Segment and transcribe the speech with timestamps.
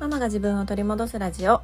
[0.00, 1.60] ママが自分を取り戻すラジオ。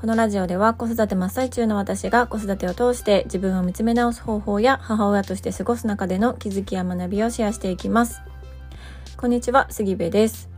[0.00, 8.22] このラジオでは子育て真っ最中の私が子育てを通して自分を見つめ直す方法や母親として過ごす中での気づきや学びをシェアしていきます。
[9.18, 10.48] こんにちは杉部です、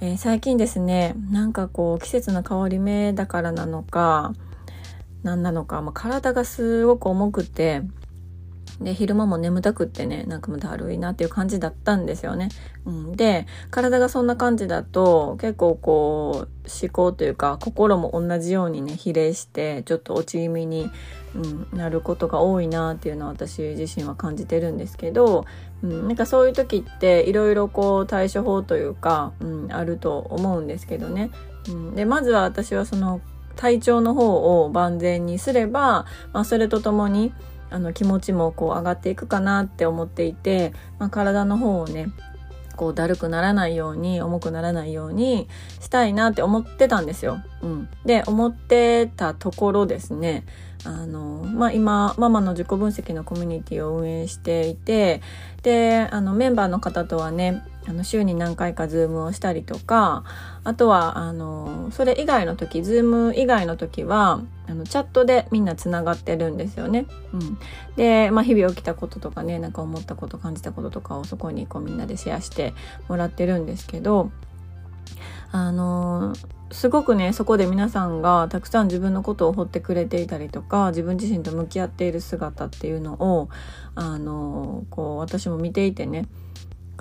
[0.00, 4.34] えー最近ですねなんかこう季節の変わり目だからなのか
[5.22, 7.82] 何なのか、まあ、体がすごく重くて
[8.80, 12.50] で昼間も眠たくってねなんかもうだるいなっていう感じだったんですよね。
[12.84, 16.48] うん、で体がそんな感じだと結構こう
[16.82, 20.90] 思考というか心も同じようにね比例してちょっと落ち気味に、
[21.34, 25.46] うん、なることが多いなっていうのは私自身は感じてるんですけど、
[25.82, 31.30] うん、なんかそういう時っていろいろこう対処法というか、うん、あると思うんですけどね。
[31.68, 33.20] うん、でまずは私はその
[33.56, 37.32] 体調の方を万全にすれば、まあ、それとともに
[37.70, 42.08] あの気持ちもこう上がっていくかなって思っていて、まあ、体の方をね
[42.76, 45.48] こうだるくならないように重くならないように
[45.80, 47.42] したいなって思ってたんですよ。
[47.62, 50.44] うん、で思ってたところですね
[50.84, 55.20] あの、まあ、今ママの自己分析のコミュニティを運営していて
[55.62, 60.24] であのメンバーの方とはねあの週に何回かズームをしたりとか
[60.64, 67.06] あとはあのそれ以外の時ズーム以外の時はあのチャットでみんなつながってるんですよね。
[67.32, 67.58] うん、
[67.94, 72.74] で、まあ、日々起きたこととかねなんか思ったこと感じたこととかをそこにこうみんなでシェアして
[73.08, 74.32] もらってるんですけど
[75.52, 76.34] あの
[76.72, 83.48] すごくねそこで皆さんがたくさん自分のことを掘ってくれていたりとか自分自身と向き合っている姿っていうのを
[83.94, 86.26] あのこう私も見ていてね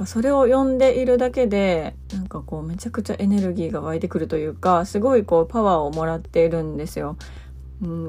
[0.06, 7.18] それを読んでいるだけでなんかこうめちゃくちゃエネルギーが湧いてくるというかすごいこうパワーをもらっているんですよ。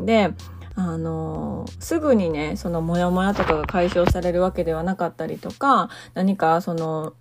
[0.05, 0.35] で
[0.75, 7.15] あのすぐにねそのモヤモヤとかが解消されるわけではなかったりとか何かその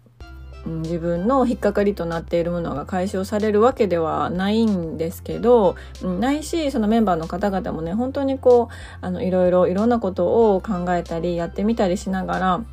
[0.65, 12.65] 自分の引っかかりとなっているものが解消されるわけではないんですけど、ないしそのメンバーの方々もね本当にこうあのいろいろいろんなことを考えたりやってみたりしながら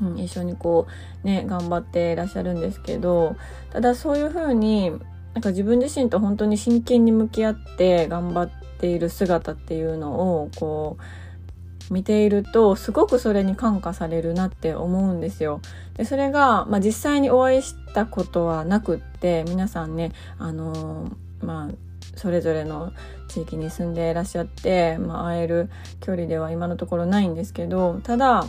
[0.00, 0.86] うん、一緒にこ
[1.24, 3.36] うね頑張っていらっしゃるんですけど
[3.70, 11.02] ただそういうふうになんか自分自身と本当に真剣に向き合って頑張っている姿っていうのをこう
[11.90, 15.60] 見ているとすごくそれに感化されるなって思うんですよ。
[15.94, 21.10] でそれが、まあ、実際にお会いしたことはなくって皆さんねあの
[21.40, 21.74] まあ
[22.16, 22.92] それぞれの
[23.28, 25.70] 地域に住んでいらっしゃって、まあ、会える
[26.00, 28.46] 距離では今のところないんですけどただ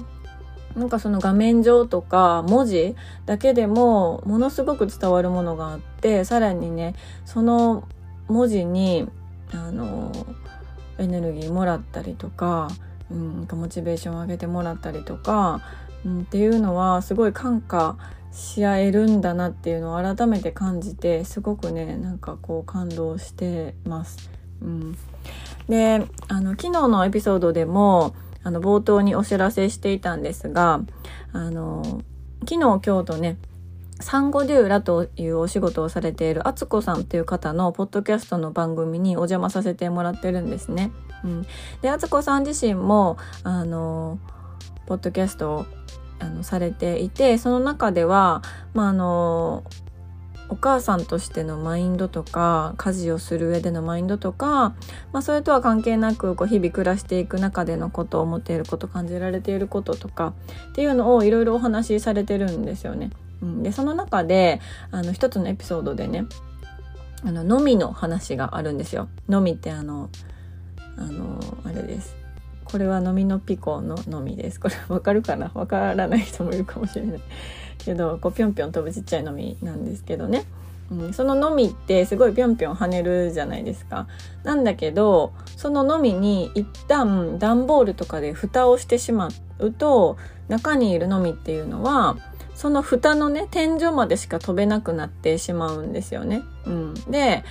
[0.75, 6.93] なんかその画面上とか文字だけでもものすごく伝わるものがあってさらにね
[7.25, 7.87] その
[8.27, 9.07] 文字に
[9.53, 10.11] あの
[10.99, 12.69] エネルギーもらったりとか、
[13.11, 15.61] うん、モチベーションを上げてもらったりとか、
[16.05, 17.97] うん、っていうのはすごい感化
[18.31, 24.29] し合えるんだなっていうのを改めて感じてすごくねなんかこう感動してます。
[24.61, 24.97] うん、
[25.67, 30.81] であの昨日のエピソードでもあの冒頭にお知らせしていたんですが
[31.33, 32.01] あの
[32.41, 33.37] 昨日今日とね
[33.99, 40.91] サンゴデューラというお仕事をされているあつこさんという方のポッドキャストの番組にお邪魔させてもらってるんですね。
[41.23, 41.45] うん、
[41.81, 44.19] であつこさん自身もあの
[44.85, 45.65] ポッドキャストを
[46.19, 48.41] あのされていてその中では、
[48.73, 49.63] まあ、あの
[50.49, 54.75] お母さんとしてのマインドとか家事をする上でのマインドとか、
[55.11, 60.33] まあ、それとは関係なくこう日々暮らしていく中でのことを思っていること感じられていることとか
[60.69, 63.11] っていうのをいろいろお話しされてるんですよね。
[63.41, 64.61] うん、でその中で
[64.91, 66.25] あの一つのエピソードでね
[67.23, 69.09] あののみの話があるんですよ。
[69.27, 70.09] のみってあの
[70.97, 72.15] あのあれです。
[72.65, 74.59] これは飲みのピコののみです。
[74.59, 75.51] これわかるかな？
[75.53, 77.21] わからない人もいるかもしれない。
[77.77, 80.43] けどこうぴょんぴょん飛ぶちっちゃいのみなんですけどね、
[80.91, 84.07] うん、そののみってすごいぴょんぴょん跳ねるじゃないですか。
[84.43, 90.17] なんだけどそののみに一旦段ボールとかで蓋をしてしまうと
[90.49, 92.17] 中にいるのみっていうのは
[92.57, 96.41] その蓋のね天井までしか飛べなくなってしまうんですよね。
[96.65, 97.43] うん、で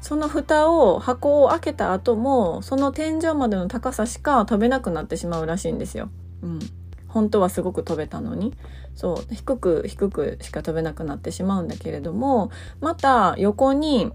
[0.00, 6.08] その蓋を箱を開けた後もその天井までの高さしか飛べなくなってしまうらしいんですよ。
[6.42, 6.58] うん、
[7.06, 8.54] 本当はすごく飛べたのに
[8.94, 12.50] そう低く低くしか飛べなくなってしまうんだけれども
[12.80, 14.10] また横に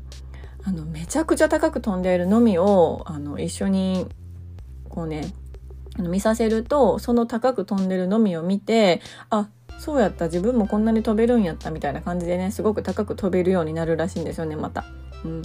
[0.64, 4.08] あのめちゃくちゃ高く飛んでいるのみをあの一緒に
[4.90, 5.32] こうね
[6.00, 9.48] 見させるとその高く飛んでるのみを見てあ
[9.82, 14.86] そうやった自分もこんなに飛べるんやったみたいな感じでねすごく高く飛べるようになるらしいんですよねまた。
[15.26, 15.42] うん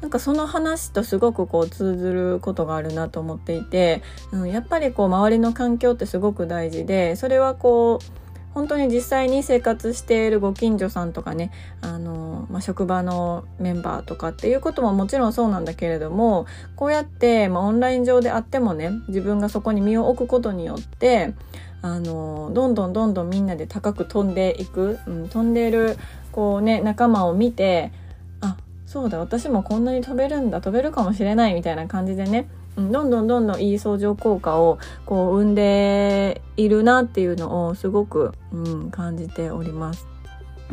[0.00, 4.02] なんかその話とすごくこう通ずることがあるなと思っていて、
[4.32, 8.24] うん、やっぱりこう周りの環境ってすごく大事でそれはこう
[8.54, 11.50] 本当に実際に生活しているご近所さんとかね
[11.80, 16.46] あの、まあ、職場のメンバーとかっていうことももちろんそうなんだけれども
[16.76, 21.34] こうやって、まあ、オンライン上であってもね自分がそこに身を置くことによって
[21.84, 25.98] あのどんどんどんどんみんなで高く飛んでいく、うん、飛んでいる
[26.32, 27.92] こうね仲間を見て
[28.40, 40.06] あそうだ私もこんなに飛べるんだ飛べるかもしれないみたいな感じでねうんどんどんどんどんいい相乗効果をこう生んでいるなっていうのをすごく、うん、感じております。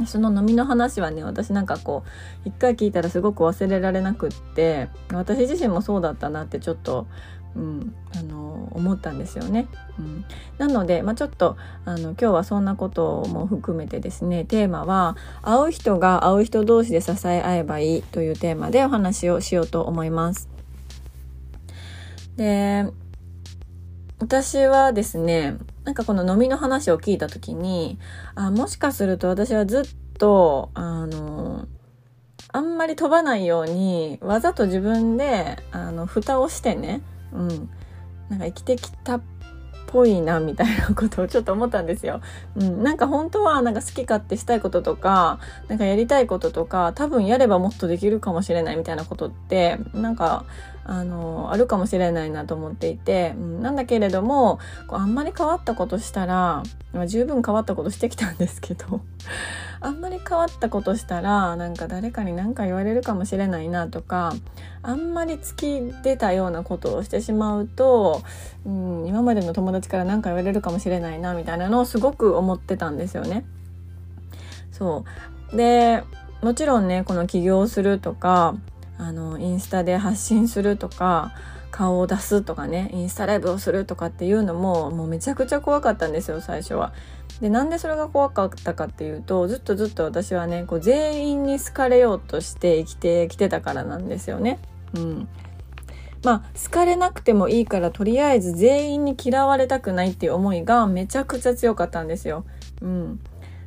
[0.06, 2.04] その飲みの話はね私なんかこ
[2.46, 7.08] う一回聞いたらすごく忘れられなくって私自身もそうだったなってちょっと、
[7.56, 9.68] うん、あの思ったんですよね。
[10.00, 10.25] うん、
[10.57, 20.50] なので、まあ、ちょっとあの今日はそんなことも含めてですねテーマは「会う人が会う人同士で支え合えばいい」というテーマでお話をしようと思います。
[22.38, 22.86] で、
[24.19, 28.00] 私はですね、なんかこの飲みの話を聞いた時に、
[28.36, 29.83] あ、もしかすると私はずっ
[30.18, 31.68] と、あの、
[32.53, 37.01] あんまり飛ばないように、わざと自分で、あの、蓋をしてね、
[37.33, 37.69] うん、
[38.30, 39.22] なんか生きてきたっ
[39.88, 42.22] ぽいなみたいなことをちょっと思ったんですよ。
[42.56, 50.45] うん、なんか本当はなんか好き勝手したいこととかなんかやりたいこととか多分やればもっとできるかもしれないみたいなことってなんか
[50.83, 56.63] あのあるかもしれないなと思っていて、うん、なんだけれどもこうあんまり変わったことしたら、
[56.94, 59.01] まあ、十分変わったことしてきたんですけど
[59.80, 64.33] あんまり変わったことしたらなんか誰かに何か言われるかもしれないなとか
[64.81, 65.56] あんまり突
[65.92, 68.22] き出たようなことをしてしまうと、
[68.66, 73.45] うん、今までの友達から何か言われるかもしれないなみたいなのをすごく思ってたんですよね。
[74.72, 75.06] そ
[75.54, 76.04] うで
[76.42, 78.56] もちろんねこの起業するとか
[79.01, 81.33] あのインスタで発信するとか
[81.71, 86.94] 顔を出すとかねインスタライブをするとかっていうのももうめちゃくちゃ怖かったんですよ最初は。
[87.42, 94.59] でなんでそれが怖かったかっていうとずっとずっと私はねこう全員に好かれようとして生きてきてたからなんですよね。
[94.94, 95.27] うん、
[96.24, 102.45] まあ好かれなくてもいいからとりあえず全員に嫌われたくないっていう思いがめちゃくちゃ強かったんですよ。
[102.81, 103.19] うん、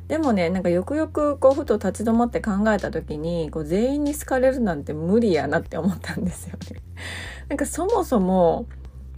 [0.07, 6.81] でもねなんかよくよくこうふと立ち止まって考えた時にこう全員に好かれるなんて無理やなって思ったんですよね。
[7.49, 8.67] なんかそもそも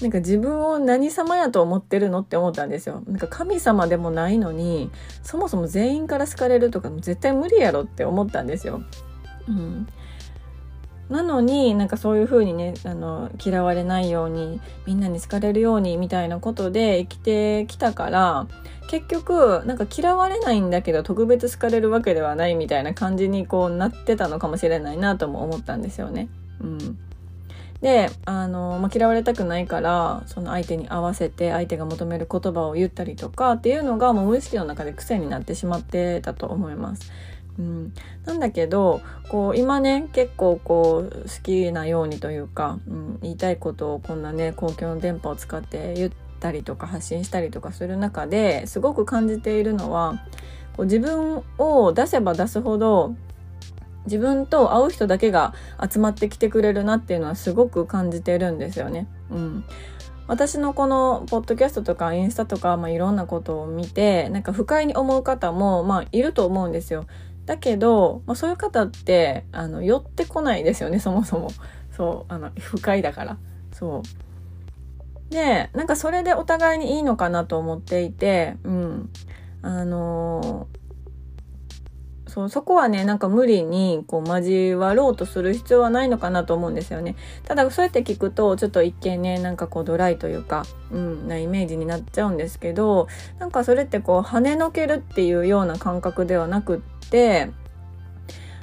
[0.02, 3.02] なんか自分を何様やと思ってるのって思ったんですよ。
[3.08, 4.92] なんか神様でもないのに
[5.24, 8.82] そもそも全員から好かれるとか絶対無理やろって思ったんですよ。
[9.48, 9.88] うん、
[11.10, 18.48] なのになんかそういう風にねあの嫌われないようにみんなに好かれるようにみたいなことで生きてきたから
[18.90, 26.30] 結局なんか嫌われないんだけど特別好かれるわけではないみたいな感じにこうなってたのかもしれないなとも思ったんですよね。
[26.62, 26.98] うん、
[27.82, 37.12] であの、まあ、嫌われたくないからその相手に合わせて相手が求める言葉を言ったりとかっていうのがもう無意識の中で癖になってしまってたと思います。
[37.60, 37.94] うん、
[38.26, 50.24] なんだけどこう今ね結構こう好きなようにというか、うん、言いたいことをこんなね公共の電波を使って言ったりとか発信したりとかする中ですごく感じているのは
[50.76, 53.16] こう自分を出せば出すほど
[54.06, 55.54] 自分と会う人だけが
[55.92, 59.08] 集まってきてくれるなっていうのはすごく感じてるんですよね。
[59.30, 59.66] うん、
[60.28, 67.06] 私のこのポッドキャストとかインスタとか、まあ、いろんなことを見てなんか不快に思う方も、まあ、いると思うんですよ。
[67.48, 71.50] だけど、まあ、そういう方ってあの寄ってこないですよねそもそも。
[71.96, 73.38] そうあの不快だから。
[73.72, 74.04] そ
[75.30, 75.32] う。
[75.32, 79.10] でなんかそれでお互いにいいのかなと思っていてうん。
[79.64, 80.68] あの
[82.28, 87.16] そうそこはねなんか無理にこう交わろうとする必要はないのかなと思うんですよね。
[87.46, 93.08] ただそうやって聞くとちょっと一見ねなんかこうドライというか、うん、なイメージになっちゃうんですけど
[93.40, 96.97] なんかそれってこう跳ねのけるっていうような感覚ではなくって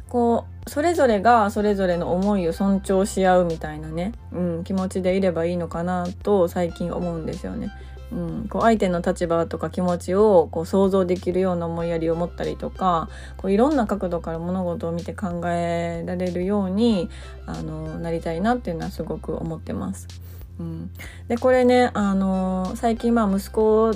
[0.09, 7.71] こうそれぞれがそれぞれの思いを尊重し合うみたいなね、うん、気持ちでいればいいのかなと最近思うんですよね。
[8.13, 17.09] うん、こう相手の立場とか気持ちをこう想像できるような思いやりを持ったりとかこういろんな角度から物事を見て考えられるように
[17.45, 20.07] あのなりたいなっていうのはすごく思ってます。
[20.61, 20.91] うん、
[21.27, 23.93] でこれねあの最近まあ息子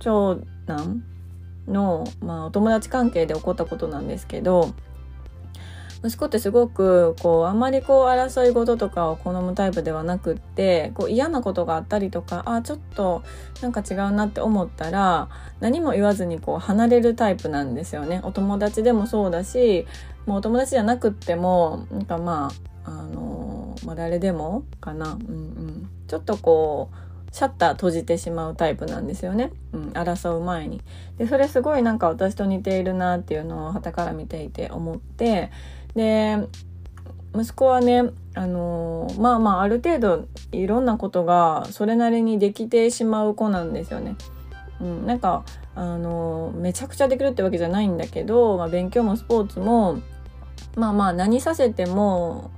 [0.00, 1.02] 長男
[1.68, 4.74] の、まあ、お友達関係で起こったことなんですけど
[6.04, 13.22] 息子ってすごくこうあまりこう争い事とかを好むタイプではなくってこう嫌なことがあったりとかあちょっと
[13.60, 15.28] なんか違うなって思ったら
[15.60, 18.20] 何も言わずにこう離れるタイプなんですよね。
[18.24, 19.86] お友達でもそうだし
[20.26, 22.50] もうお友達じゃなくってもなんかま
[22.84, 30.82] ああの、まあ、誰でもかな、うんうん、ちょっとこうシャッター閉じてしまうタイプなんですよね、うん、争う前に。
[31.16, 35.50] でそれすごいなんか私と似ているなっていうのを傍から見ていて思って。
[35.94, 36.38] で
[37.34, 44.16] 息子はねあのー、まあまあある程度いろんなことがそれなりにできてしまう子なんですよね。
[44.80, 50.00] うん、なんかあのー、めちゃくちゃできるってわけじゃないんだけど、まあ、勉強もスポーツも
[50.76, 52.50] まあまあ何させても、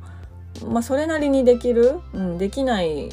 [0.66, 3.11] まあ、それなりにできる、うん、できない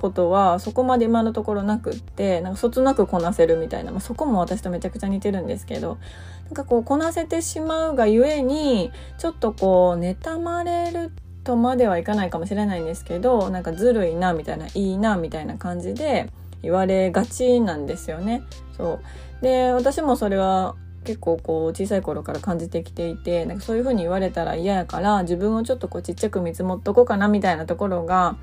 [0.00, 5.98] ことはそこまで今のところなくってなんかそつなくこなせるみたいな、まあ、そこも私とめちゃくちゃ似てるんですけど
[6.46, 11.12] なんかこうこなせてしまうがゆえにちょっとこう妬まれる
[11.44, 16.30] とまではいかないかもしれないんですけどなんかずるいなみたいないいなみたいな感じで
[16.62, 18.42] 言われがちなんですよね。
[18.76, 19.00] そ
[19.40, 28.36] うで私もそれは結構こう小さい頃から感じてきていてなんかそういう風に言われたら嫌やから自分をちょっとこうちっちゃく見積もっとこうかなみたいなところが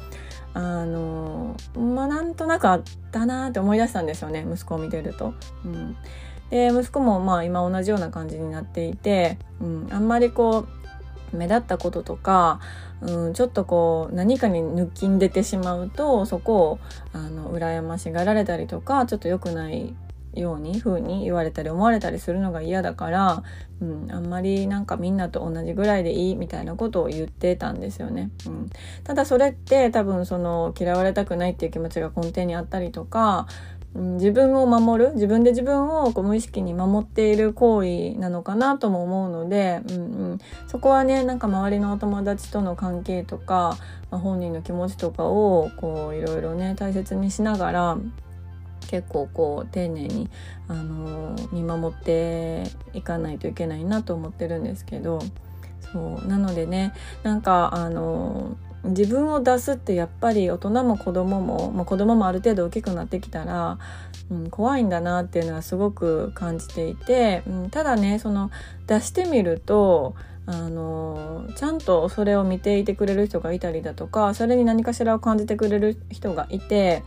[0.57, 5.35] あのまあなんとなくあったなって思い出したんですよね息子を見てると。
[5.63, 5.95] うん。
[6.49, 10.65] で息子もまあ今同じような感じになっていて、うん、あんまりこ
[11.31, 12.59] う目立ったこととか、
[13.01, 16.79] うん、ちょっとこう何かに抜きん出てしまうとそこを
[17.13, 19.93] あの羨ましがられたりとかちょっと良くない
[20.39, 23.43] ように風に言われたり思われたりするのが嫌だから、
[23.81, 28.29] うん、あんまりなんかみんなと同じぐらいでいいみたいなことを言ってたんですよね。
[28.45, 28.69] うん、
[29.03, 33.47] ただそれって多分その嫌われたくないっていう気持ちが根底にあったりとか、
[33.93, 39.99] うん、自分を守る自分で自分をこう無意識に守っている行為なのかなとも思うので、うんう
[40.35, 43.77] ん、そこはねなんか周りのお友達との関係とか、
[44.11, 47.97] まあ、本人の気持ちとかをこういろいろね大切にしながら
[48.87, 50.29] 結構こう丁寧に、
[50.67, 52.63] あの、見守って
[52.93, 55.19] いかないといけないなと思ってるんですけど
[55.91, 63.77] そうなのでねなんかあの、自分を出すってやっぱり大人も子供も、まあ、子供もある程度大きくなってきたら、
[64.29, 68.51] うん、怖いんだなっていうのはすごく感じていて、うん、ただねその
[68.85, 70.15] 出してみると
[70.45, 77.03] あのちゃんとそれを見ていてくれる人がいたりだとかそれに何かしらを感じてくれる人がいて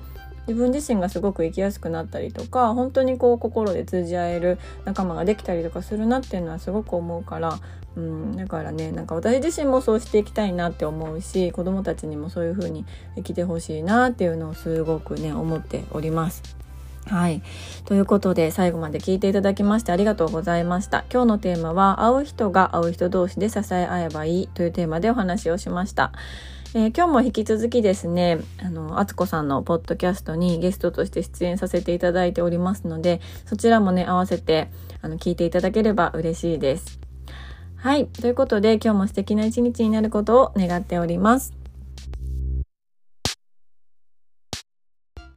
[0.50, 7.60] 自分自身がすごく生きやすくなったりとか本当にこう心で通じ合える仲間ができたりとかするなっていうのはすごく思うから、
[7.96, 16.42] うん、だからねなんか私自身もそうしていきたいなって思うし子どもたちにもそういう風に生きてほしいなっていうのをすごくね思っております。
[17.06, 17.42] はい。
[17.86, 21.04] ということで、最後まで聞いていただきましてありがとうございました。
[21.10, 26.12] 今日のテーマは、会う人が会う人同士で支え合えばいいというテーマでお話をしました。
[26.72, 34.70] えー、今日も引き続きですね、あの、あつこさんのポッドキャストにゲストとして出演させていただいておりますので、そちらもね、合わせて、
[35.02, 37.00] あの、聞いていただければ嬉しいです。
[37.74, 38.06] はい。
[38.06, 41.59] ということで、今日も素敵な一日になることを願っております。